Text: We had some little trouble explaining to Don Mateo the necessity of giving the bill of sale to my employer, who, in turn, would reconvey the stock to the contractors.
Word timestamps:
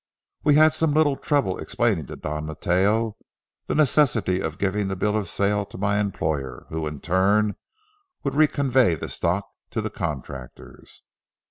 We 0.43 0.55
had 0.55 0.73
some 0.73 0.95
little 0.95 1.15
trouble 1.15 1.59
explaining 1.59 2.07
to 2.07 2.15
Don 2.15 2.47
Mateo 2.47 3.17
the 3.67 3.75
necessity 3.75 4.39
of 4.41 4.57
giving 4.57 4.87
the 4.87 4.95
bill 4.95 5.15
of 5.15 5.29
sale 5.29 5.63
to 5.67 5.77
my 5.77 5.99
employer, 5.99 6.65
who, 6.69 6.87
in 6.87 7.01
turn, 7.01 7.55
would 8.23 8.33
reconvey 8.33 8.99
the 8.99 9.09
stock 9.09 9.45
to 9.69 9.79
the 9.79 9.91
contractors. 9.91 11.03